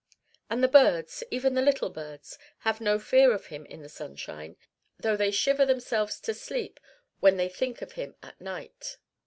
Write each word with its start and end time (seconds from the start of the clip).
And 0.49 0.63
the 0.63 0.67
birds, 0.67 1.23
even 1.29 1.53
the 1.53 1.61
little 1.61 1.91
birds, 1.91 2.39
have 2.61 2.81
no 2.81 2.97
fear 2.97 3.33
of 3.33 3.45
him 3.45 3.67
in 3.67 3.83
the 3.83 3.87
sunshine; 3.87 4.57
though 4.99 5.15
they 5.15 5.29
shiver 5.29 5.63
themselves 5.63 6.19
to 6.21 6.33
sleep 6.33 6.79
when 7.19 7.37
they 7.37 7.47
think 7.49 7.83
of 7.83 7.91
him 7.91 8.15
at 8.23 8.41
night. 8.41 8.97